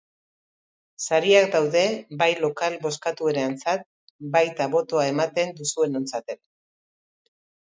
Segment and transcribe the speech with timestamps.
[1.07, 1.83] Sariak daude
[2.21, 3.85] bai lokal bozkatuenentzat,
[4.39, 6.41] baita botoa ematen duzuenontzat ere.